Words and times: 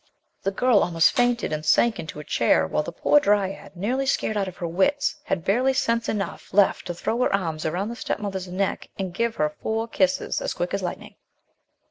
The 0.41 0.49
girl 0.49 0.79
almost 0.79 1.11
fainted 1.11 1.53
and 1.53 1.63
sank 1.63 1.99
into 1.99 2.19
a 2.19 2.23
chair, 2.23 2.65
while 2.65 2.81
the 2.81 2.91
poor 2.91 3.19
dryad, 3.19 3.75
near 3.75 3.95
ly 3.95 4.05
scared 4.05 4.35
out 4.35 4.47
of 4.47 4.57
her 4.57 4.67
wits, 4.67 5.17
had 5.25 5.45
barely 5.45 5.73
sense 5.75 6.09
enough 6.09 6.51
left 6.51 6.87
to 6.87 6.95
throw 6.95 7.21
her 7.21 7.31
arms 7.35 7.67
around 7.67 7.89
the 7.89 7.95
step 7.95 8.17
mother's 8.17 8.47
neck 8.47 8.89
and 8.97 9.13
give 9.13 9.35
her 9.35 9.53
four 9.61 9.87
kisses, 9.87 10.41
as 10.41 10.55
quick 10.55 10.73
as 10.73 10.81
lightning. 10.81 11.17